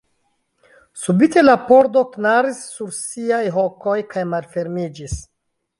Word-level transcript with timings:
Subite 1.01 1.43
la 1.43 1.55
pordo 1.67 2.03
knaris 2.15 2.65
sur 2.79 2.91
siaj 3.03 3.45
hokoj 3.61 3.99
kaj 4.17 4.27
malfermiĝis. 4.35 5.21